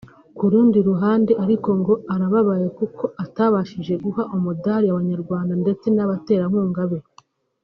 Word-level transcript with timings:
Ku 0.37 0.43
rundi 0.51 0.77
ruhande 0.89 1.31
ariko 1.43 1.69
ngo 1.79 1.93
arababaye 2.13 2.67
kuko 2.77 3.03
atabashije 3.23 3.93
guha 4.03 4.23
umudari 4.35 4.85
Abanyarwanda 4.89 5.53
ndetse 5.63 5.87
n’abaterankunga 5.91 6.83
be 6.91 6.99